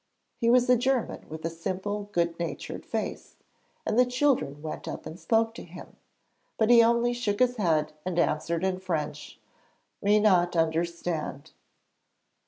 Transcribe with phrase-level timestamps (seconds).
[0.39, 3.35] He was a German with a simple good natured face,
[3.85, 5.95] and the children went up and spoke to him,
[6.57, 9.37] but he only shook his head and answered in French,
[10.01, 11.51] 'me not understand.'